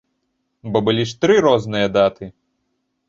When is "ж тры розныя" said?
1.11-1.93